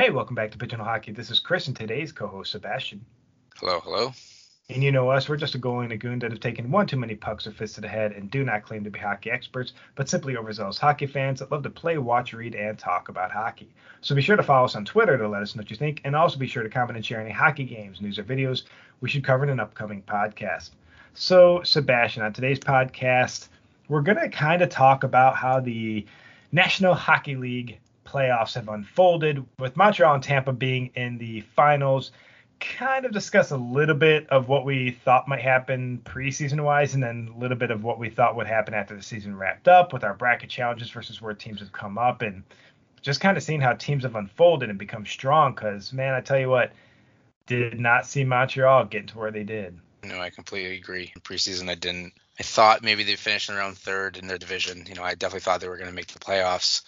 [0.00, 1.12] Hey, welcome back to Pigeonhole Hockey.
[1.12, 3.04] This is Chris and today's co-host Sebastien.
[3.56, 4.14] Hello, hello.
[4.70, 6.86] And you know us, we're just a goalie and a goon that have taken one
[6.86, 9.30] too many pucks or fists to the head and do not claim to be hockey
[9.30, 13.30] experts, but simply overzealous hockey fans that love to play, watch, read, and talk about
[13.30, 13.74] hockey.
[14.00, 16.00] So be sure to follow us on Twitter to let us know what you think,
[16.04, 18.62] and also be sure to comment and share any hockey games, news, or videos
[19.02, 20.70] we should cover in an upcoming podcast.
[21.12, 23.48] So, Sebastien, on today's podcast,
[23.88, 26.06] we're going to kind of talk about how the
[26.52, 32.12] National Hockey League playoffs have unfolded, with Montreal and Tampa being in the finals.
[32.58, 37.02] Kind of discuss a little bit of what we thought might happen preseason wise, and
[37.02, 39.92] then a little bit of what we thought would happen after the season wrapped up
[39.94, 42.42] with our bracket challenges versus where teams have come up, and
[43.00, 45.54] just kind of seeing how teams have unfolded and become strong.
[45.54, 46.72] Because, man, I tell you what,
[47.46, 49.78] did not see Montreal getting to where they did.
[50.04, 51.12] No, I completely agree.
[51.14, 52.12] In preseason, I didn't.
[52.38, 54.84] I thought maybe they'd finish around third in their division.
[54.86, 56.82] You know, I definitely thought they were going to make the playoffs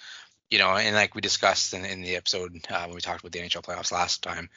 [0.53, 3.33] you know, and like we discussed in, in the episode uh, when we talked about
[3.33, 4.51] the NHL playoffs last time,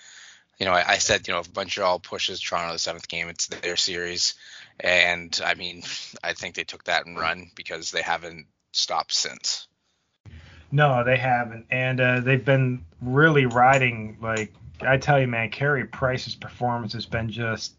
[0.59, 3.29] you know, I, I, said, you know, if Montreal pushes Toronto to the seventh game,
[3.29, 4.33] it's their series.
[4.77, 5.83] And I mean,
[6.21, 9.67] I think they took that and run because they haven't stopped since.
[10.69, 11.67] No, they haven't.
[11.71, 17.05] And uh, they've been really riding, like, I tell you, man, Carey Price's performance has
[17.05, 17.73] been just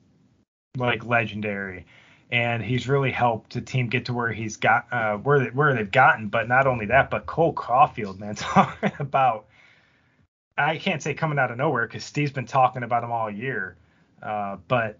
[0.78, 1.84] like legendary
[2.30, 5.74] and he's really helped the team get to where he's got uh, where they, where
[5.74, 6.28] they've gotten.
[6.28, 9.46] But not only that, but Cole Caufield, man, talking about
[10.58, 13.76] I can't say coming out of nowhere because Steve's been talking about him all year,
[14.22, 14.98] uh, but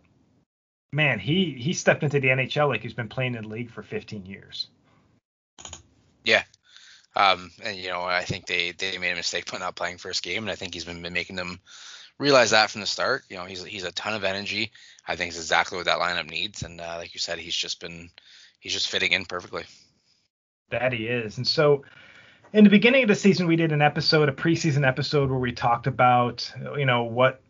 [0.93, 3.83] man, he he stepped into the NHL like he's been playing in the league for
[3.83, 4.69] 15 years.
[6.25, 6.43] Yeah.
[7.15, 10.23] Um, and you know, I think they they made a mistake by not playing first
[10.23, 11.61] game, and I think he's been making them
[12.19, 13.25] realize that from the start.
[13.31, 14.73] You know, he's he's a ton of energy.
[15.09, 17.81] I think it's exactly what that lineup needs, and uh, like you said, he's just
[17.81, 18.11] been
[18.59, 19.65] he's just fitting in perfectly.
[20.71, 21.85] That he is, and so
[22.53, 25.53] in the beginning of the season, we did an episode, a preseason episode, where we
[25.53, 27.41] talked about you know what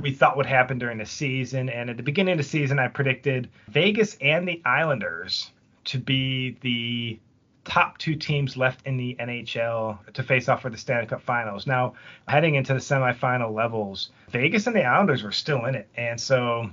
[0.00, 2.88] we thought would happen during the season, and at the beginning of the season, I
[2.88, 5.50] predicted Vegas and the Islanders
[5.84, 7.18] to be the
[7.64, 11.66] top two teams left in the NHL to face off for the Stanley Cup Finals.
[11.66, 11.94] Now,
[12.26, 16.70] heading into the semifinal levels, Vegas and the Islanders were still in it, and so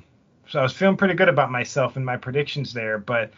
[0.50, 2.98] so I was feeling pretty good about myself and my predictions there.
[2.98, 3.32] But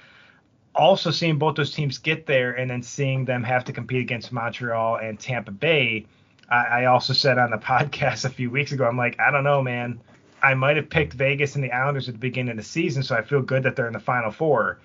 [0.74, 4.32] also seeing both those teams get there and then seeing them have to compete against
[4.32, 6.06] Montreal and Tampa Bay,
[6.50, 9.44] I, I also said on the podcast a few weeks ago, I'm like, I don't
[9.44, 10.00] know, man.
[10.44, 13.16] I might have picked Vegas and the Islanders at the beginning of the season, so
[13.16, 14.80] I feel good that they're in the Final Four.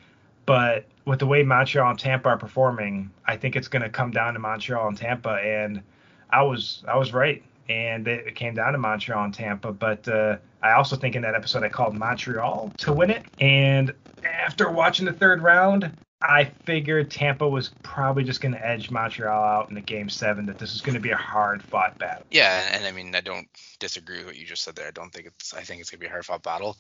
[0.45, 4.11] But with the way Montreal and Tampa are performing, I think it's going to come
[4.11, 5.31] down to Montreal and Tampa.
[5.31, 5.83] And
[6.31, 9.73] I was I was right, and it came down to Montreal and Tampa.
[9.73, 13.25] But uh, I also think in that episode I called Montreal to win it.
[13.41, 13.93] And
[14.25, 15.91] after watching the third round,
[16.23, 20.47] I figured Tampa was probably just going to edge Montreal out in the game seven.
[20.47, 22.25] That this is going to be a hard fought battle.
[22.31, 24.89] Yeah, and I mean I don't disagree with what you just said there.
[24.89, 26.77] I don't think it's I think it's going to be a hard fought battle.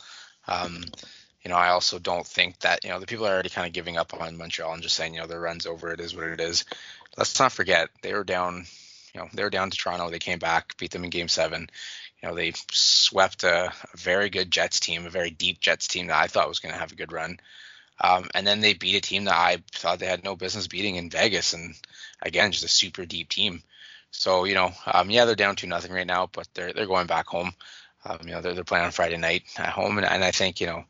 [0.48, 0.84] Um,
[1.46, 3.72] you know, I also don't think that, you know, the people are already kind of
[3.72, 5.92] giving up on Montreal and just saying, you know, their run's over.
[5.92, 6.64] It is what it is.
[7.16, 8.66] Let's not forget they were down,
[9.16, 10.10] you know, they were down to Toronto.
[10.10, 11.70] They came back, beat them in game seven.
[12.22, 16.08] You know, they swept a, a very good Jets team, a very deep Jets team
[16.08, 17.38] that I thought was going to have a good run.
[17.98, 20.96] Um, and then they beat a team that I thought they had no business beating
[20.96, 21.54] in Vegas.
[21.54, 21.74] And
[22.20, 23.62] again, just a super deep team.
[24.10, 27.06] So, you know, um, yeah, they're down to nothing right now, but they're, they're going
[27.06, 27.52] back home.
[28.04, 29.96] Um, you know, they're, they're playing on Friday night at home.
[29.96, 30.84] And, and I think, you know,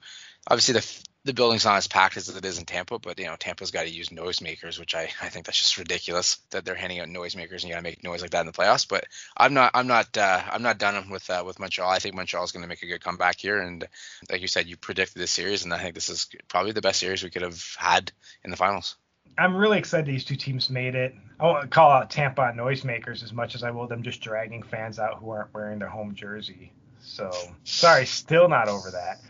[0.49, 3.35] obviously the the building's not as packed as it is in Tampa, but you know
[3.37, 7.01] Tampa's got to use noisemakers, which I, I think that's just ridiculous that they're handing
[7.01, 8.89] out noisemakers and you got to make noise like that in the playoffs.
[8.89, 9.07] But
[9.37, 11.91] I'm not I'm not uh, I'm not done with uh, with Montreal.
[11.91, 13.87] I think Montreal's going to make a good comeback here, and
[14.31, 17.01] like you said, you predicted this series, and I think this is probably the best
[17.01, 18.13] series we could have had
[18.45, 18.97] in the finals.
[19.37, 21.15] I'm really excited these two teams made it.
[21.41, 24.99] I won't call out Tampa noisemakers as much as I will them just dragging fans
[24.99, 26.73] out who aren't wearing their home jersey.
[27.01, 27.31] So
[27.65, 29.21] sorry, still not over that.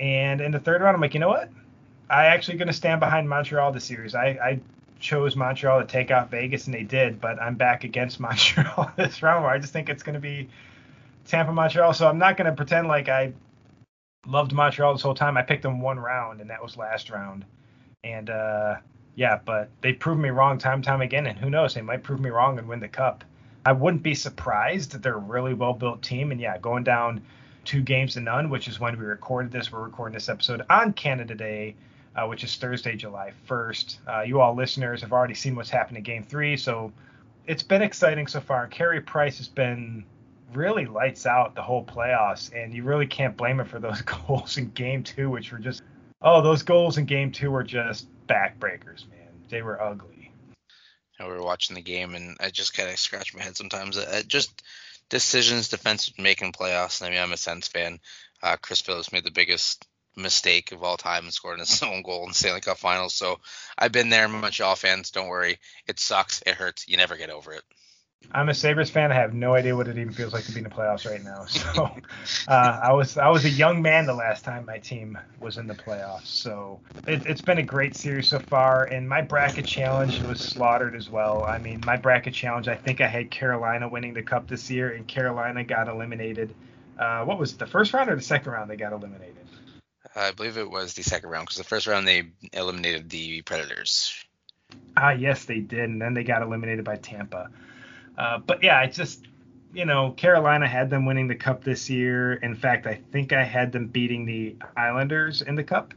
[0.00, 1.50] And in the third round, I'm like, you know what?
[2.08, 4.14] I actually going to stand behind Montreal this series.
[4.14, 4.60] I, I
[4.98, 9.22] chose Montreal to take out Vegas, and they did, but I'm back against Montreal this
[9.22, 10.48] round where I just think it's going to be
[11.26, 11.92] Tampa Montreal.
[11.92, 13.34] So I'm not going to pretend like I
[14.26, 15.36] loved Montreal this whole time.
[15.36, 17.44] I picked them one round, and that was last round.
[18.02, 18.76] And uh,
[19.16, 22.20] yeah, but they proved me wrong time time again, and who knows, they might prove
[22.20, 23.22] me wrong and win the cup.
[23.66, 27.20] I wouldn't be surprised that they're a really well built team, and yeah, going down
[27.64, 29.72] two games to none, which is when we recorded this.
[29.72, 31.74] We're recording this episode on Canada Day,
[32.16, 33.96] uh, which is Thursday, July 1st.
[34.06, 36.92] Uh, you all listeners have already seen what's happened in Game Three, so
[37.46, 38.66] it's been exciting so far.
[38.66, 40.04] Carey Price has been
[40.52, 44.56] really lights out the whole playoffs, and you really can't blame him for those goals
[44.56, 45.82] in Game Two, which were just
[46.22, 49.28] oh, those goals in Game Two were just backbreakers, man.
[49.48, 50.32] They were ugly.
[51.18, 53.98] Know, we were watching the game, and I just kind of scratch my head sometimes.
[53.98, 54.62] I just
[55.10, 57.02] decisions defense making playoffs.
[57.02, 58.00] I mean, I'm a Sens fan.
[58.42, 59.86] Uh, Chris Phillips made the biggest
[60.16, 63.14] mistake of all time and scored his own goal in the Stanley Cup Finals.
[63.14, 63.40] So
[63.78, 65.10] I've been there, Montreal fans.
[65.10, 66.88] Don't worry, it sucks, it hurts.
[66.88, 67.62] You never get over it.
[68.32, 69.10] I'm a Sabres fan.
[69.10, 71.22] I have no idea what it even feels like to be in the playoffs right
[71.22, 71.46] now.
[71.60, 71.90] So
[72.48, 75.66] uh, I was I was a young man the last time my team was in
[75.66, 76.26] the playoffs.
[76.26, 78.84] So it, has been a great series so far.
[78.84, 81.44] And my bracket challenge was slaughtered as well.
[81.44, 82.68] I mean, my bracket challenge.
[82.68, 86.54] I think I had Carolina winning the cup this year, and Carolina got eliminated.
[86.98, 88.70] Uh, what was it, the first round or the second round?
[88.70, 89.36] They got eliminated.
[90.14, 94.14] I believe it was the second round because the first round they eliminated the Predators.
[94.96, 97.50] Ah, yes, they did, and then they got eliminated by Tampa.
[98.20, 99.26] Uh, but yeah, I just
[99.72, 102.34] you know Carolina had them winning the cup this year.
[102.34, 105.94] In fact, I think I had them beating the Islanders in the cup.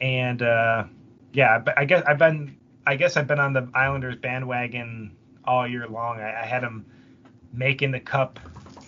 [0.00, 0.84] And uh,
[1.32, 5.86] yeah, I guess I've been I guess I've been on the Islanders bandwagon all year
[5.86, 6.18] long.
[6.18, 6.84] I, I had them
[7.52, 8.40] making the cup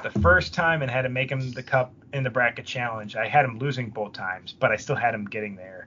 [0.03, 3.15] the first time and had to make them the cup in the bracket challenge.
[3.15, 5.87] I had them losing both times, but I still had them getting there.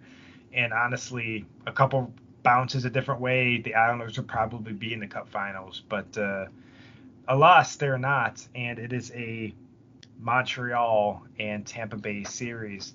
[0.53, 5.07] And honestly, a couple bounces a different way, the Islanders would probably be in the
[5.07, 5.83] Cup Finals.
[5.87, 6.45] But uh,
[7.27, 9.53] alas, they're not, and it is a
[10.19, 12.93] Montreal and Tampa Bay series.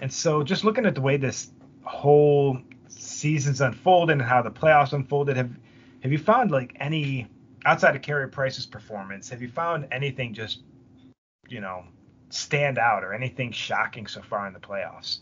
[0.00, 1.50] And so, just looking at the way this
[1.82, 2.58] whole
[2.88, 5.50] season's unfolded and how the playoffs unfolded, have
[6.02, 7.26] have you found like any
[7.66, 9.28] outside of Carey Price's performance?
[9.30, 10.62] Have you found anything just
[11.48, 11.84] you know
[12.30, 15.18] stand out or anything shocking so far in the playoffs?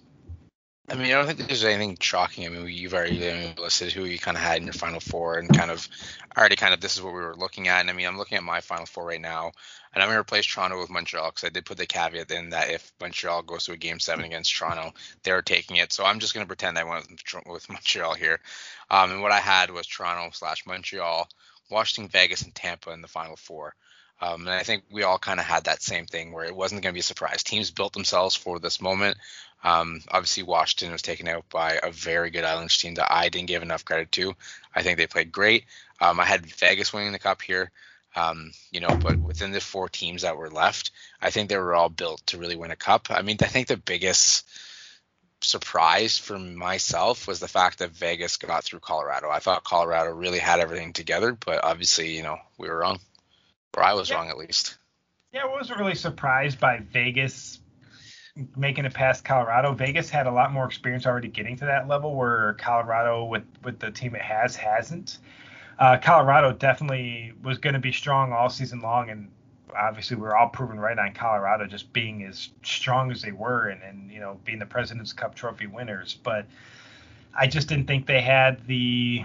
[0.89, 2.47] I mean, I don't think there's anything shocking.
[2.47, 5.49] I mean, you've already listed who you kind of had in your final four and
[5.49, 5.89] kind of
[6.37, 7.81] already kind of this is what we were looking at.
[7.81, 9.51] And I mean, I'm looking at my final four right now,
[9.93, 12.51] and I'm going to replace Toronto with Montreal because I did put the caveat in
[12.51, 14.93] that if Montreal goes to a game seven against Toronto,
[15.25, 15.93] they're taking it.
[15.93, 17.09] So I'm just going to pretend I went
[17.47, 18.39] with Montreal here.
[18.89, 21.29] Um, and what I had was Toronto slash Montreal,
[21.69, 23.75] Washington, Vegas, and Tampa in the final four.
[24.21, 26.83] Um, and I think we all kind of had that same thing where it wasn't
[26.83, 27.43] going to be a surprise.
[27.43, 29.19] Teams built themselves for this moment.
[29.65, 33.49] Um, obviously, Washington was taken out by a very good Islanders team that I didn't
[33.49, 34.35] give enough credit to.
[34.75, 35.65] I think they played great.
[36.01, 37.71] Um, I had Vegas winning the cup here,
[38.15, 41.75] um, you know, but within the four teams that were left, I think they were
[41.75, 43.09] all built to really win a cup.
[43.11, 44.49] I mean, I think the biggest
[45.41, 49.31] surprise for myself was the fact that Vegas got through Colorado.
[49.31, 53.01] I thought Colorado really had everything together, but obviously, you know, we were wrong,
[53.77, 54.17] or I was yeah.
[54.17, 54.77] wrong at least.
[55.33, 57.59] Yeah, I wasn't really surprised by Vegas
[58.57, 59.73] making it past Colorado.
[59.73, 63.79] Vegas had a lot more experience already getting to that level, where Colorado, with with
[63.79, 65.19] the team it has, hasn't.
[65.79, 69.31] Uh, Colorado definitely was going to be strong all season long, and
[69.77, 73.69] obviously we are all proven right on Colorado just being as strong as they were,
[73.69, 76.19] and, and you know being the President's Cup trophy winners.
[76.23, 76.47] But
[77.35, 79.25] I just didn't think they had the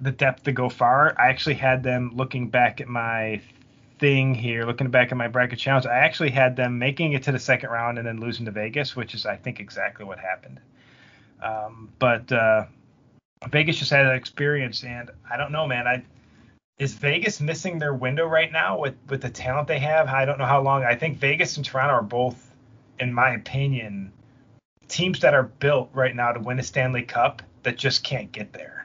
[0.00, 1.14] the depth to go far.
[1.18, 3.40] I actually had them looking back at my
[4.02, 7.32] thing here, looking back at my bracket challenge, I actually had them making it to
[7.32, 10.58] the second round and then losing to Vegas, which is I think exactly what happened.
[11.40, 12.64] Um, but uh,
[13.48, 15.86] Vegas just had that experience, and I don't know, man.
[15.86, 16.02] I
[16.78, 20.08] is Vegas missing their window right now with with the talent they have?
[20.08, 20.82] I don't know how long.
[20.82, 22.50] I think Vegas and Toronto are both,
[22.98, 24.12] in my opinion,
[24.88, 28.52] teams that are built right now to win a Stanley Cup that just can't get
[28.52, 28.81] there.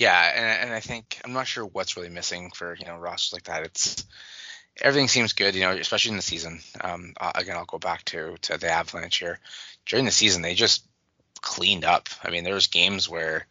[0.00, 3.34] Yeah, and, and I think I'm not sure what's really missing for you know rosters
[3.34, 3.64] like that.
[3.64, 4.06] It's
[4.80, 6.60] everything seems good, you know, especially in the season.
[6.80, 9.40] Um, again, I'll go back to to the Avalanche here.
[9.86, 10.86] During the season, they just
[11.42, 12.08] cleaned up.
[12.24, 13.46] I mean, there's games where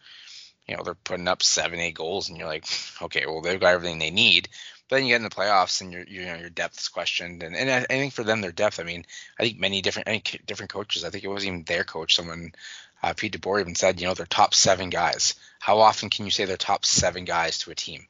[0.67, 2.65] you know they're putting up seven, eight goals, and you're like,
[3.01, 4.49] okay, well they've got everything they need.
[4.89, 7.43] But then you get in the playoffs, and your you know your depth is questioned,
[7.43, 8.79] and and I, I think for them their depth.
[8.79, 9.05] I mean,
[9.39, 11.05] I think many different any different coaches.
[11.05, 12.15] I think it wasn't even their coach.
[12.15, 12.53] Someone
[13.01, 15.35] uh, Pete DeBoer even said, you know, they're top seven guys.
[15.59, 18.07] How often can you say they're top seven guys to a team?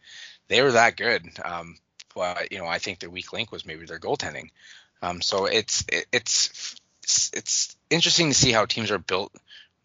[0.48, 1.26] They were that good.
[1.44, 1.78] Um,
[2.16, 4.50] but you know, I think their weak link was maybe their goaltending.
[5.02, 6.76] Um, so it's it, it's
[7.34, 9.34] it's interesting to see how teams are built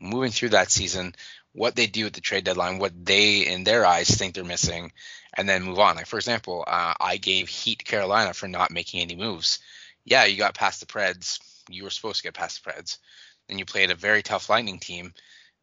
[0.00, 1.14] moving through that season,
[1.52, 4.92] what they do at the trade deadline, what they in their eyes think they're missing,
[5.36, 5.96] and then move on.
[5.96, 9.60] Like for example, uh, I gave Heat Carolina for not making any moves.
[10.04, 11.38] Yeah, you got past the Preds.
[11.68, 12.98] You were supposed to get past the Preds.
[13.48, 15.14] Then you played a very tough Lightning team,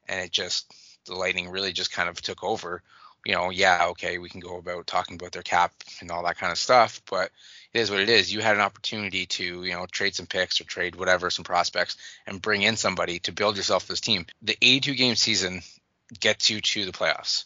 [0.07, 0.71] and it just
[1.05, 2.81] the Lightning really just kind of took over.
[3.25, 6.37] You know, yeah, okay, we can go about talking about their cap and all that
[6.37, 7.31] kind of stuff, but
[7.73, 8.33] it is what it is.
[8.33, 11.97] You had an opportunity to, you know, trade some picks or trade whatever, some prospects,
[12.25, 14.25] and bring in somebody to build yourself this team.
[14.41, 15.61] The 82 game season
[16.19, 17.45] gets you to the playoffs.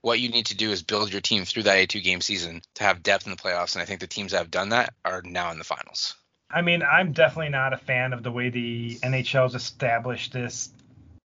[0.00, 2.84] What you need to do is build your team through that 82 game season to
[2.84, 5.22] have depth in the playoffs, and I think the teams that have done that are
[5.22, 6.14] now in the finals.
[6.50, 10.70] I mean, I'm definitely not a fan of the way the NHL's established this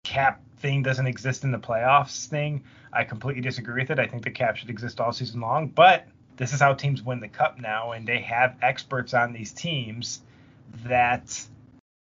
[0.04, 2.62] cap thing doesn't exist in the playoffs thing.
[2.92, 3.98] I completely disagree with it.
[3.98, 7.20] I think the cap should exist all season long, but this is how teams win
[7.20, 10.20] the cup now, and they have experts on these teams
[10.84, 11.44] that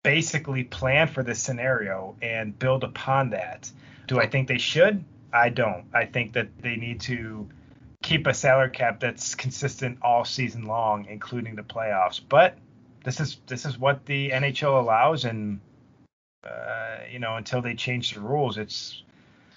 [0.02, 3.70] basically plan for this scenario and build upon that.
[4.06, 5.04] Do I think they should?
[5.32, 5.84] I don't.
[5.92, 7.48] I think that they need to
[8.02, 12.20] keep a salary cap that's consistent all season long, including the playoffs.
[12.26, 12.56] But
[13.04, 15.60] this is this is what the NHL allows, and
[16.44, 19.02] uh, you know until they change the rules, it's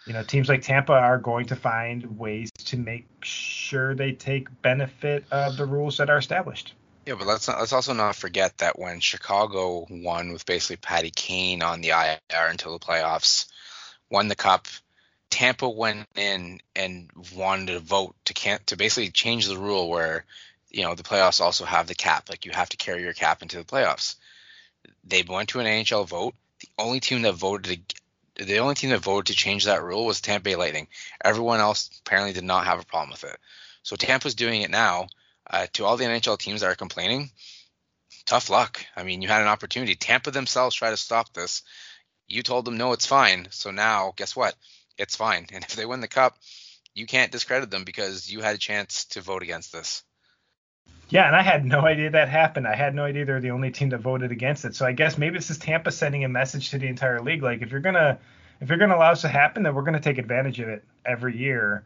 [0.05, 4.61] you know teams like Tampa are going to find ways to make sure they take
[4.61, 6.73] benefit of the rules that are established.
[7.05, 11.09] Yeah, but let's not, let's also not forget that when Chicago won with basically Patty
[11.09, 13.47] Kane on the IR until the playoffs,
[14.09, 14.67] won the cup.
[15.31, 20.25] Tampa went in and wanted to vote to can to basically change the rule where
[20.71, 23.41] you know the playoffs also have the cap, like you have to carry your cap
[23.41, 24.15] into the playoffs.
[25.03, 26.35] They went to an NHL vote.
[26.59, 27.93] The only team that voted
[28.35, 30.87] the only team that voted to change that rule was Tampa Bay Lightning.
[31.23, 33.37] Everyone else apparently did not have a problem with it.
[33.83, 35.07] So Tampa's doing it now.
[35.49, 37.29] Uh, to all the NHL teams that are complaining,
[38.25, 38.85] tough luck.
[38.95, 39.95] I mean, you had an opportunity.
[39.95, 41.63] Tampa themselves tried to stop this.
[42.27, 43.47] You told them no, it's fine.
[43.51, 44.55] So now, guess what?
[44.97, 45.47] It's fine.
[45.51, 46.37] And if they win the cup,
[46.93, 50.03] you can't discredit them because you had a chance to vote against this.
[51.11, 52.65] Yeah, and I had no idea that happened.
[52.65, 54.75] I had no idea they're the only team that voted against it.
[54.75, 57.61] So I guess maybe this is Tampa sending a message to the entire league, like
[57.61, 58.17] if you're gonna
[58.61, 61.37] if you're gonna allow this to happen, then we're gonna take advantage of it every
[61.37, 61.83] year,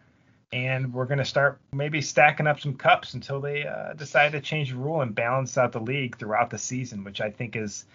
[0.52, 4.70] and we're gonna start maybe stacking up some cups until they uh, decide to change
[4.70, 7.86] the rule and balance out the league throughout the season, which I think is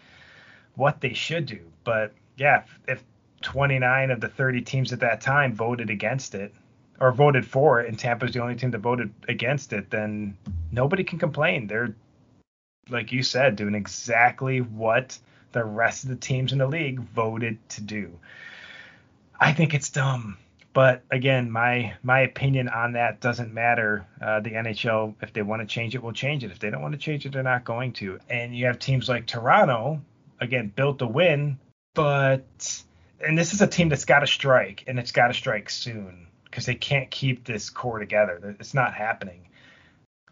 [0.75, 1.61] what they should do.
[1.85, 3.05] But yeah, if, if
[3.43, 6.53] 29 of the 30 teams at that time voted against it,
[6.99, 10.37] or voted for it, and Tampa's the only team that voted against it, then
[10.73, 11.67] nobody can complain.
[11.67, 11.95] They're,
[12.89, 15.19] like you said, doing exactly what
[15.53, 18.19] the rest of the teams in the league voted to do.
[19.39, 20.37] I think it's dumb.
[20.73, 24.07] But again, my my opinion on that doesn't matter.
[24.23, 26.53] Uh, the NHL, if they want to change it, will change it.
[26.53, 28.21] If they don't want to change it, they're not going to.
[28.29, 30.01] And you have teams like Toronto,
[30.41, 31.59] again, built to win,
[31.95, 32.85] but
[33.21, 36.29] and this is a team that's got to strike, and it's got to strike soon
[36.45, 38.57] because they can't keep this core together.
[38.61, 39.49] It's not happening.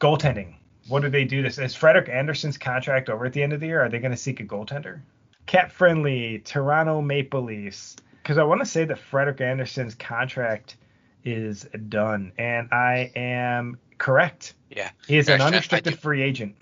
[0.01, 0.55] Goaltending.
[0.89, 1.43] What do they do?
[1.43, 3.85] This is Frederik Andersen's contract over at the end of the year.
[3.85, 5.01] Are they going to seek a goaltender?
[5.47, 7.97] Cap friendly Toronto Maple Leafs.
[8.23, 10.77] Because I want to say that Frederik Andersen's contract
[11.25, 14.55] is done, and I am correct.
[14.71, 16.57] Yeah, he is an unrestricted free agent.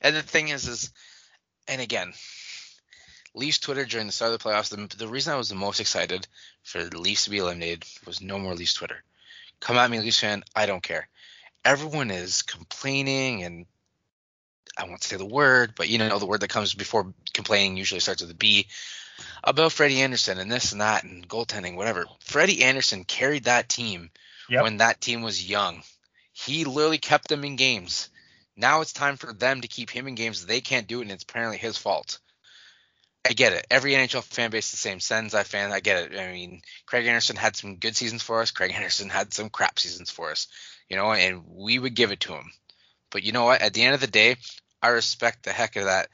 [0.00, 0.92] And the thing is, is,
[1.68, 2.12] and again,
[3.34, 5.80] Leafs Twitter during the start of the playoffs, the, the reason I was the most
[5.80, 6.26] excited
[6.62, 9.02] for the Leafs to be eliminated was no more Leafs Twitter.
[9.60, 11.08] Come at me, Leafs fan, I don't care.
[11.64, 13.66] Everyone is complaining, and
[14.76, 18.00] I won't say the word, but you know the word that comes before complaining usually
[18.00, 18.66] starts with a B
[19.44, 22.06] about Freddie Andersen and this and that and goaltending, whatever.
[22.20, 24.10] Freddie Andersen carried that team
[24.48, 24.62] yep.
[24.62, 25.82] when that team was young.
[26.32, 28.08] He literally kept them in games.
[28.56, 30.44] Now it's time for them to keep him in games.
[30.44, 32.18] They can't do it, and it's apparently his fault.
[33.28, 33.66] I get it.
[33.70, 35.00] Every NHL fan base is the same.
[35.00, 36.18] Sens, fan, I get it.
[36.18, 38.50] I mean, Craig Anderson had some good seasons for us.
[38.50, 40.48] Craig Anderson had some crap seasons for us,
[40.88, 42.50] you know, and we would give it to him.
[43.10, 43.60] But you know what?
[43.60, 44.36] At the end of the day,
[44.82, 46.08] I respect the heck of that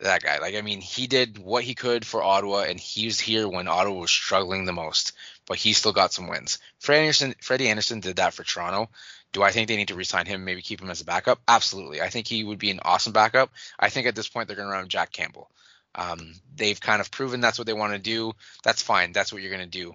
[0.00, 0.38] that guy.
[0.38, 3.68] Like, I mean, he did what he could for Ottawa, and he was here when
[3.68, 5.12] Ottawa was struggling the most.
[5.46, 6.58] But he still got some wins.
[6.78, 8.90] Freddie Andersen, Freddie Andersen did that for Toronto.
[9.32, 10.44] Do I think they need to resign him?
[10.44, 11.40] Maybe keep him as a backup?
[11.48, 12.00] Absolutely.
[12.00, 13.50] I think he would be an awesome backup.
[13.78, 15.50] I think at this point they're going to run Jack Campbell.
[15.94, 18.32] Um, they've kind of proven that's what they want to do.
[18.62, 19.12] That's fine.
[19.12, 19.94] That's what you're going to do.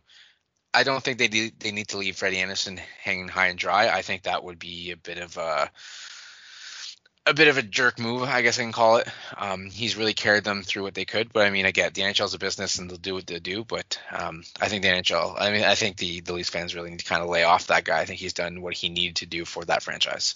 [0.73, 3.89] I don't think they de- they need to leave Freddie Andersen hanging high and dry.
[3.89, 5.71] I think that would be a bit of a
[7.25, 9.07] a bit of a jerk move, I guess I can call it.
[9.37, 12.25] Um, he's really carried them through what they could, but I mean, again, the NHL
[12.25, 13.63] is a business and they'll do what they do.
[13.63, 16.89] But um, I think the NHL, I mean, I think the the Leafs fans really
[16.89, 17.99] need to kind of lay off that guy.
[17.99, 20.35] I think he's done what he needed to do for that franchise.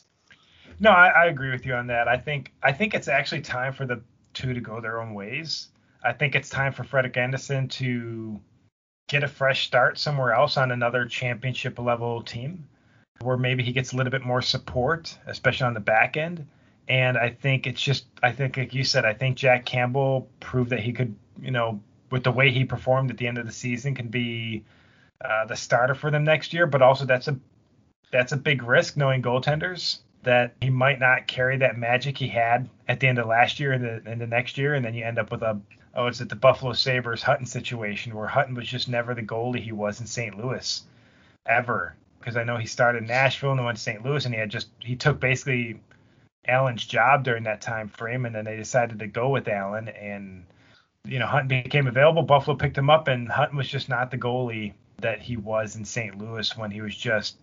[0.79, 2.07] No, I, I agree with you on that.
[2.07, 4.01] I think I think it's actually time for the
[4.33, 5.69] two to go their own ways.
[6.03, 8.39] I think it's time for Frederik Andersen to
[9.07, 12.67] get a fresh start somewhere else on another championship level team
[13.21, 16.45] where maybe he gets a little bit more support, especially on the back end.
[16.87, 20.71] And I think it's just, I think, like you said, I think Jack Campbell proved
[20.71, 23.51] that he could, you know, with the way he performed at the end of the
[23.51, 24.65] season, can be
[25.23, 26.67] uh, the starter for them next year.
[26.67, 27.39] But also, that's a
[28.11, 32.69] that's a big risk knowing goaltenders that he might not carry that magic he had
[32.87, 35.03] at the end of last year and the, and the next year, and then you
[35.03, 35.59] end up with a
[35.95, 39.61] oh, it's at the Buffalo Sabres Hutton situation where Hutton was just never the goalie
[39.61, 40.37] he was in St.
[40.37, 40.83] Louis
[41.45, 41.95] ever.
[42.19, 44.03] Because I know he started in Nashville and went to St.
[44.03, 45.79] Louis, and he had just he took basically
[46.47, 50.45] Allen's job during that time frame, and then they decided to go with Allen, and
[51.05, 52.23] you know Hutton became available.
[52.23, 55.83] Buffalo picked him up, and Hutton was just not the goalie that he was in
[55.83, 56.17] St.
[56.17, 57.35] Louis when he was just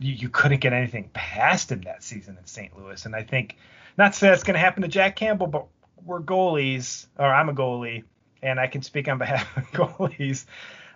[0.00, 2.76] you, you couldn't get anything past him that season in St.
[2.76, 3.04] Louis.
[3.06, 3.56] And I think
[3.96, 5.66] not to say that's going to happen to Jack Campbell, but
[6.04, 8.04] we're goalies, or I'm a goalie,
[8.42, 10.44] and I can speak on behalf of goalies.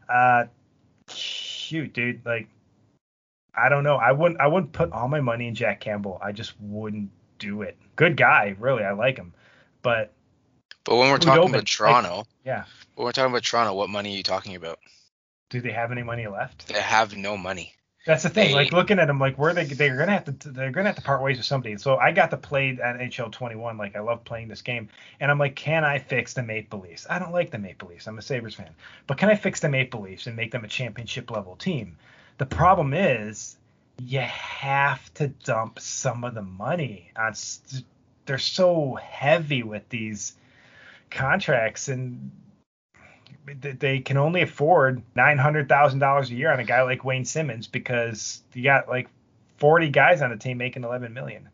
[0.08, 0.46] Uh,
[1.08, 2.48] shoot, dude, like
[3.54, 3.96] I don't know.
[3.96, 6.18] I wouldn't I wouldn't put all my money in Jack Campbell.
[6.22, 7.76] I just wouldn't do it.
[7.96, 8.84] Good guy, really.
[8.84, 9.32] I like him.
[9.82, 10.12] But
[10.84, 12.64] But when we're talking about Toronto, like, yeah.
[12.94, 14.78] When we're talking about Toronto, what money are you talking about?
[15.48, 16.68] Do they have any money left?
[16.68, 17.74] They have no money.
[18.06, 18.48] That's the thing.
[18.48, 20.96] They, like looking at them, like where they they're gonna have to they're gonna have
[20.96, 21.76] to part ways with somebody.
[21.76, 23.76] So I got to play at NHL 21.
[23.76, 24.88] Like I love playing this game,
[25.20, 27.06] and I'm like, can I fix the Maple Leafs?
[27.10, 28.06] I don't like the Maple Leafs.
[28.06, 28.70] I'm a Sabres fan,
[29.06, 31.96] but can I fix the Maple Leafs and make them a championship level team?
[32.38, 33.58] The problem is
[33.98, 37.34] you have to dump some of the money on.
[38.24, 40.36] They're so heavy with these
[41.10, 42.30] contracts, and
[43.46, 47.24] they can only afford nine hundred thousand dollars a year on a guy like Wayne
[47.24, 49.08] Simmonds because you got like
[49.56, 51.48] forty guys on the team making eleven million.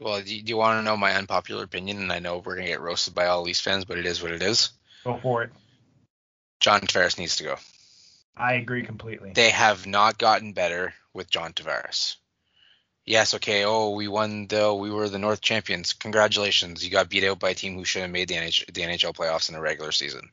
[0.00, 1.98] Well, do you, do you want to know my unpopular opinion?
[1.98, 4.32] And I know we're gonna get roasted by all Leafs fans, but it is what
[4.32, 4.70] it is.
[5.04, 5.50] Go for it.
[6.60, 7.56] John Tavares needs to go.
[8.36, 9.32] I agree completely.
[9.34, 12.16] They have not gotten better with John Tavares.
[13.06, 13.64] Yes, okay.
[13.64, 15.94] Oh, we won the we were the North champions.
[15.94, 16.84] Congratulations.
[16.84, 19.14] You got beat out by a team who should have made the NHL, the NHL
[19.14, 20.30] playoffs in a regular season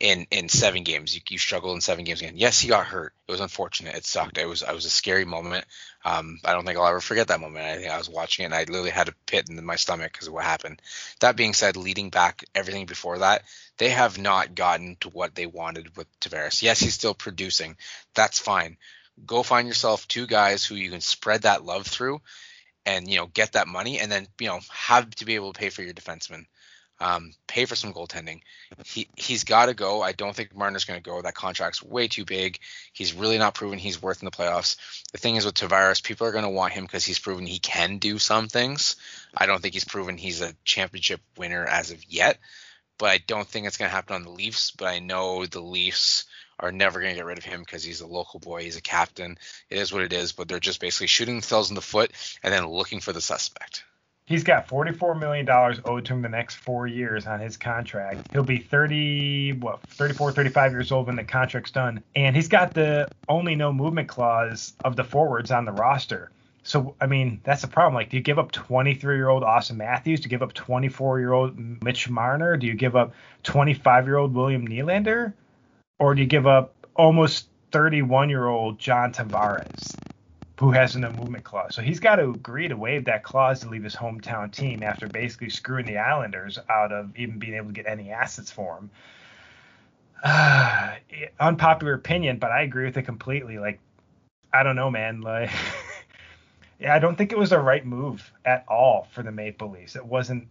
[0.00, 1.14] in in seven games.
[1.14, 2.36] You, you struggled in seven games again.
[2.36, 3.12] Yes, he got hurt.
[3.26, 3.96] It was unfortunate.
[3.96, 4.38] It sucked.
[4.38, 5.64] It was it was a scary moment.
[6.04, 7.64] Um, I don't think I'll ever forget that moment.
[7.64, 10.12] I think I was watching it and I literally had a pit in my stomach
[10.12, 10.80] because of what happened.
[11.20, 13.42] That being said, leading back everything before that,
[13.78, 16.62] they have not gotten to what they wanted with Tavares.
[16.62, 17.76] Yes, he's still producing.
[18.14, 18.76] That's fine.
[19.26, 22.20] Go find yourself two guys who you can spread that love through
[22.86, 25.58] and you know get that money and then you know have to be able to
[25.58, 26.46] pay for your defenseman
[27.00, 28.40] um, pay for some goaltending.
[28.84, 30.02] He he's got to go.
[30.02, 31.20] I don't think Marner's going to go.
[31.20, 32.58] That contract's way too big.
[32.92, 34.76] He's really not proven he's worth in the playoffs.
[35.12, 37.58] The thing is with Tavares, people are going to want him because he's proven he
[37.58, 38.96] can do some things.
[39.36, 42.38] I don't think he's proven he's a championship winner as of yet,
[42.98, 44.72] but I don't think it's going to happen on the Leafs.
[44.72, 46.24] But I know the Leafs
[46.60, 48.64] are never going to get rid of him because he's a local boy.
[48.64, 49.38] He's a captain.
[49.70, 50.32] It is what it is.
[50.32, 52.10] But they're just basically shooting themselves in the foot
[52.42, 53.84] and then looking for the suspect.
[54.28, 55.48] He's got $44 million
[55.86, 58.30] owed to him the next four years on his contract.
[58.30, 62.02] He'll be 30, what, 34, 35 years old when the contract's done.
[62.14, 66.30] And he's got the only no movement clause of the forwards on the roster.
[66.62, 67.94] So, I mean, that's the problem.
[67.94, 70.20] Like, do you give up 23 year old Auston Matthews?
[70.20, 72.58] Do you give up 24 year old Mitch Marner?
[72.58, 73.14] Do you give up
[73.44, 75.32] 25 year old William Nylander?
[75.98, 79.96] Or do you give up almost 31 year old John Tavares?
[80.58, 81.72] Who has a no movement clause.
[81.74, 85.06] So he's got to agree to waive that clause to leave his hometown team after
[85.06, 88.90] basically screwing the Islanders out of even being able to get any assets for him.
[90.20, 90.96] Uh,
[91.38, 93.60] unpopular opinion, but I agree with it completely.
[93.60, 93.78] Like,
[94.52, 95.20] I don't know, man.
[95.20, 95.48] Like,
[96.80, 99.94] yeah, I don't think it was the right move at all for the Maple Leafs.
[99.94, 100.48] It wasn't.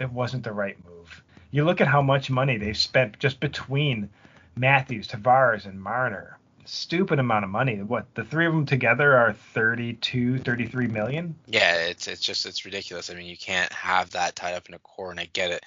[0.00, 1.22] It wasn't the right move.
[1.52, 4.10] You look at how much money they've spent just between
[4.56, 6.37] Matthews, Tavares, and Marner
[6.68, 7.82] stupid amount of money.
[7.82, 11.34] What the three of them together are 32, 33 million?
[11.46, 13.10] Yeah, it's it's just it's ridiculous.
[13.10, 15.64] I mean, you can't have that tied up in a core, and I get it.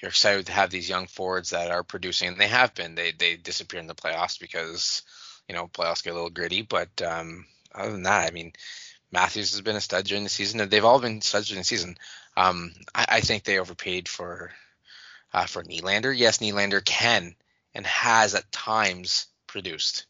[0.00, 2.94] You're excited to have these young forwards that are producing, and they have been.
[2.94, 5.02] They they disappear in the playoffs because
[5.48, 6.62] you know playoffs get a little gritty.
[6.62, 8.52] But um, other than that, I mean,
[9.12, 10.60] Matthews has been a stud during the season.
[10.60, 11.96] And they've all been studs during the season.
[12.36, 14.50] Um, I, I think they overpaid for
[15.32, 16.16] uh, for Nylander.
[16.16, 17.36] Yes, Nylander can
[17.74, 20.06] and has at times produced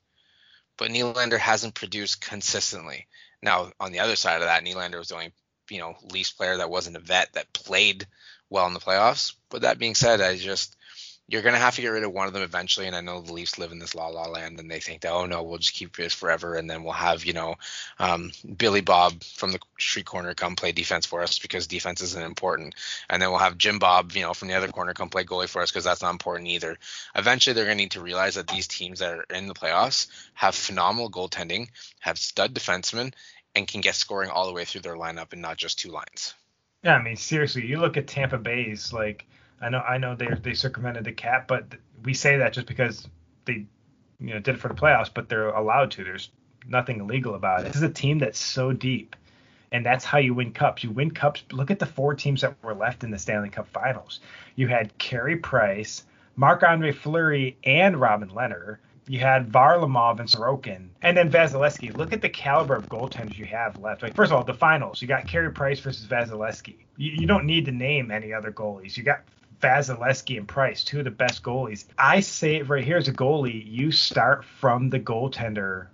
[0.76, 3.06] but Nylander hasn't produced consistently.
[3.42, 5.32] Now, on the other side of that, Nylander was the only,
[5.70, 8.06] you know, least player that wasn't a vet that played
[8.50, 9.34] well in the playoffs.
[9.48, 10.76] But that being said, I just
[11.28, 12.86] you're gonna have to get rid of one of them eventually.
[12.86, 15.12] And I know the Leafs live in this la la land, and they think that
[15.12, 17.54] oh no, we'll just keep this forever, and then we'll have you know
[17.98, 22.22] um, Billy Bob from the street corner come play defense for us because defense isn't
[22.22, 22.74] important,
[23.08, 25.48] and then we'll have Jim Bob you know from the other corner come play goalie
[25.48, 26.76] for us because that's not important either.
[27.14, 30.54] Eventually, they're gonna need to realize that these teams that are in the playoffs have
[30.54, 31.68] phenomenal goaltending,
[32.00, 33.14] have stud defensemen,
[33.54, 36.34] and can get scoring all the way through their lineup and not just two lines.
[36.82, 39.26] Yeah, I mean seriously, you look at Tampa Bay's like
[39.62, 41.66] I know I know they they circumvented the cap, but
[42.04, 43.08] we say that just because
[43.44, 43.66] they
[44.20, 46.04] you know did it for the playoffs, but they're allowed to.
[46.04, 46.30] There's
[46.66, 47.68] nothing illegal about it.
[47.68, 49.14] This is a team that's so deep,
[49.70, 50.82] and that's how you win cups.
[50.82, 51.44] You win cups.
[51.52, 54.20] Look at the four teams that were left in the Stanley Cup Finals.
[54.56, 58.78] You had Carey Price, Marc Andre Fleury, and Robin Lehner.
[59.08, 61.96] You had Varlamov and Sorokin, and then Vasilevskiy.
[61.96, 64.02] Look at the caliber of goaltenders you have left.
[64.02, 65.00] Like first of all, the finals.
[65.02, 66.76] You got Carey Price versus Vasilevskiy.
[66.96, 68.96] You, you don't need to name any other goalies.
[68.96, 69.22] You got
[69.62, 71.86] Vasilevskiy and Price, two of the best goalies.
[71.96, 75.86] I say it right here as a goalie, you start from the goaltender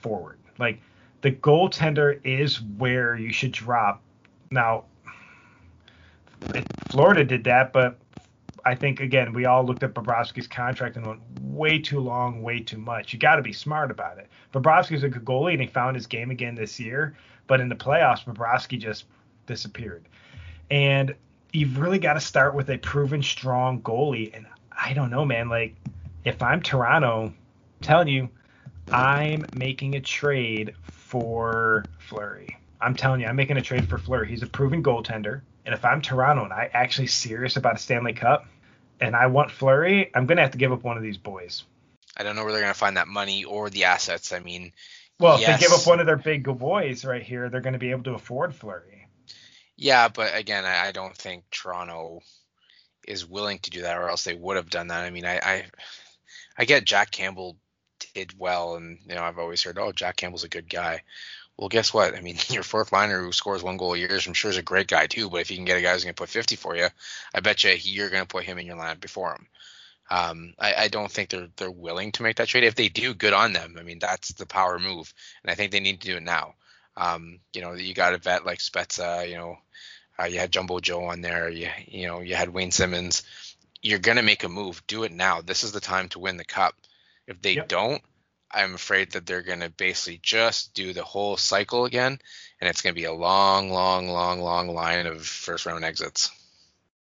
[0.00, 0.38] forward.
[0.58, 0.80] Like
[1.20, 4.02] the goaltender is where you should drop.
[4.50, 4.84] Now,
[6.90, 7.98] Florida did that, but
[8.64, 12.60] I think again we all looked at Bobrovsky's contract and went way too long, way
[12.60, 13.12] too much.
[13.12, 14.28] You got to be smart about it.
[14.52, 17.76] Bobrovsky's a good goalie and he found his game again this year, but in the
[17.76, 19.04] playoffs, Bobrovsky just
[19.46, 20.06] disappeared.
[20.70, 21.14] And
[21.52, 24.34] you've really got to start with a proven strong goalie.
[24.34, 25.48] And I don't know, man.
[25.48, 25.74] Like
[26.24, 27.34] if I'm Toronto, I'm
[27.80, 28.28] telling you,
[28.90, 32.58] I'm making a trade for Fleury.
[32.80, 34.28] I'm telling you, I'm making a trade for Fleury.
[34.28, 35.42] He's a proven goaltender.
[35.66, 38.46] And if I'm Toronto and I actually serious about a Stanley Cup
[39.00, 41.64] and I want Fleury, I'm gonna have to give up one of these boys.
[42.16, 44.32] I don't know where they're gonna find that money or the assets.
[44.32, 44.72] I mean,
[45.18, 45.50] well, yes.
[45.50, 48.04] if they give up one of their big boys right here, they're gonna be able
[48.04, 48.99] to afford Fleury.
[49.80, 52.20] Yeah, but again, I, I don't think Toronto
[53.08, 55.06] is willing to do that, or else they would have done that.
[55.06, 55.64] I mean, I, I,
[56.58, 57.56] I get Jack Campbell
[58.12, 61.02] did well, and you know I've always heard, oh, Jack Campbell's a good guy.
[61.56, 62.14] Well, guess what?
[62.14, 64.58] I mean, your fourth liner who scores one goal a year, is I'm sure is
[64.58, 65.30] a great guy too.
[65.30, 66.88] But if you can get a guy who's going to put 50 for you,
[67.34, 69.46] I bet you you're going to put him in your lineup before him.
[70.10, 72.64] Um, I, I, don't think they're they're willing to make that trade.
[72.64, 73.76] If they do, good on them.
[73.78, 76.54] I mean, that's the power move, and I think they need to do it now.
[76.96, 79.28] Um, you know, you got a vet like Spezza.
[79.28, 79.58] You know,
[80.18, 81.48] uh, you had Jumbo Joe on there.
[81.48, 83.22] You you know, you had Wayne Simmonds.
[83.82, 84.82] You're gonna make a move.
[84.86, 85.40] Do it now.
[85.40, 86.74] This is the time to win the cup.
[87.26, 87.68] If they yep.
[87.68, 88.02] don't,
[88.52, 92.18] I'm afraid that they're going to basically just do the whole cycle again,
[92.60, 96.30] and it's going to be a long, long, long, long line of first round exits.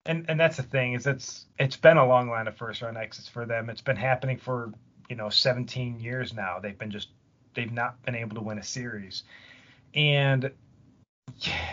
[0.05, 2.97] And and that's the thing is it's it's been a long line of first round
[2.97, 3.69] exits for them.
[3.69, 4.73] It's been happening for
[5.09, 6.59] you know 17 years now.
[6.61, 7.09] They've been just
[7.55, 9.23] they've not been able to win a series,
[9.95, 10.51] and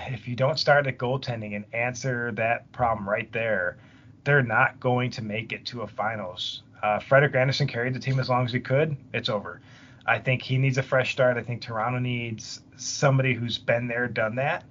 [0.08, 3.78] if you don't start at goaltending and answer that problem right there,
[4.24, 6.64] they're not going to make it to a finals.
[6.84, 8.96] Uh, Frederik Andersen carried the team as long as he could.
[9.14, 9.62] It's over.
[10.06, 11.38] I think he needs a fresh start.
[11.38, 14.64] I think Toronto needs somebody who's been there, done that.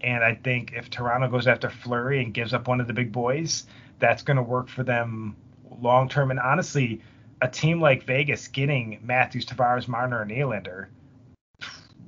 [0.00, 3.12] And I think if Toronto goes after Fleury and gives up one of the big
[3.12, 3.66] boys,
[3.98, 5.36] that's going to work for them
[5.80, 6.30] long term.
[6.30, 7.02] And honestly,
[7.42, 10.86] a team like Vegas getting Matthews, Tavares, Marner, and Nylander,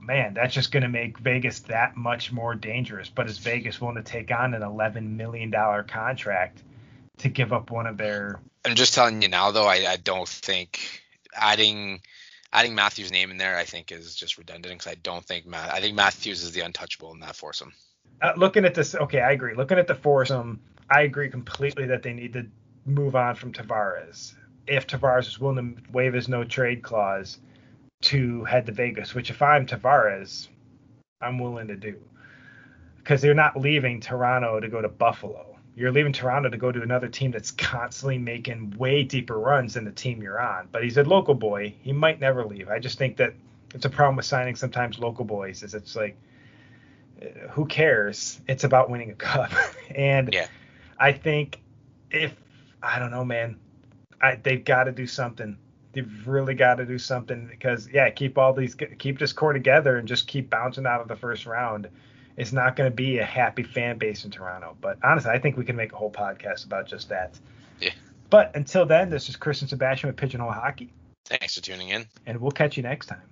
[0.00, 3.08] man, that's just going to make Vegas that much more dangerous.
[3.08, 5.52] But is Vegas willing to take on an $11 million
[5.86, 6.62] contract
[7.18, 10.28] to give up one of their I'm just telling you now, though, I, I don't
[10.28, 11.02] think
[11.34, 12.00] adding
[12.52, 15.72] adding Matthews' name in there, I think, is just redundant because I don't think Matt.
[15.72, 17.72] I think Matthews is the untouchable in that foursome.
[18.20, 19.54] Uh, looking at this, okay, I agree.
[19.54, 20.60] Looking at the foursome,
[20.90, 22.46] I agree completely that they need to
[22.84, 24.34] move on from Tavares.
[24.66, 27.38] If Tavares is willing to waive his no trade clause
[28.02, 30.48] to head to Vegas, which if I'm Tavares,
[31.20, 31.96] I'm willing to do,
[32.98, 36.82] because they're not leaving Toronto to go to Buffalo you're leaving Toronto to go to
[36.82, 40.68] another team that's constantly making way deeper runs than the team you're on.
[40.70, 41.74] But he's a local boy.
[41.80, 42.68] He might never leave.
[42.68, 43.32] I just think that
[43.74, 46.18] it's a problem with signing sometimes local boys is it's like
[47.22, 48.40] uh, who cares?
[48.46, 49.52] It's about winning a cup.
[49.94, 50.48] and yeah.
[50.98, 51.60] I think
[52.10, 52.34] if
[52.82, 53.58] I don't know, man,
[54.20, 55.56] I, they've got to do something.
[55.92, 59.96] They've really got to do something because yeah, keep all these keep this core together
[59.96, 61.88] and just keep bouncing out of the first round
[62.40, 64.74] it's not going to be a happy fan base in Toronto.
[64.80, 67.38] But honestly, I think we can make a whole podcast about just that.
[67.80, 67.90] Yeah.
[68.30, 70.92] But until then, this is Chris and Sebastien with Pigeonhole Hockey.
[71.26, 72.06] Thanks for tuning in.
[72.26, 73.29] And we'll catch you next time.